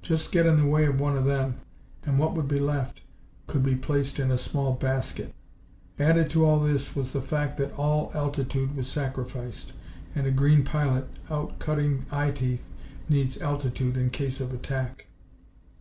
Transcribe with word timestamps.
Just 0.00 0.30
get 0.30 0.46
in 0.46 0.58
the 0.58 0.64
way 0.66 0.84
of 0.84 1.00
one 1.00 1.16
of 1.16 1.24
them 1.24 1.56
and 2.04 2.16
what 2.16 2.34
would 2.36 2.46
be 2.46 2.60
left 2.60 3.02
could 3.48 3.64
be 3.64 3.74
placed 3.74 4.20
in 4.20 4.30
a 4.30 4.38
small 4.38 4.74
basket. 4.74 5.34
Added 5.98 6.30
to 6.30 6.44
all 6.44 6.60
this 6.60 6.94
was 6.94 7.10
the 7.10 7.20
fact 7.20 7.56
that 7.56 7.72
all 7.76 8.12
altitude 8.14 8.76
was 8.76 8.86
sacrificed, 8.86 9.72
and 10.14 10.24
a 10.24 10.30
green 10.30 10.62
pilot, 10.62 11.08
out 11.28 11.58
cutting 11.58 12.06
eye 12.12 12.30
teeth, 12.30 12.70
needs 13.08 13.38
altitude 13.42 13.96
in 13.96 14.10
case 14.10 14.40
of 14.40 14.54
attack. 14.54 15.08